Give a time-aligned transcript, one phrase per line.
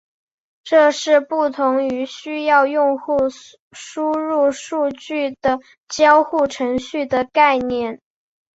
[0.63, 3.17] 这是不同于需要用户
[3.71, 7.99] 输入数据的交互程序的概念。